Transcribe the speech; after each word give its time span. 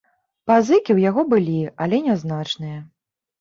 Пазыкі 0.51 0.81
ў 0.93 0.99
яго 1.09 1.21
былі, 1.33 1.59
але 1.85 2.01
нязначныя. 2.07 2.81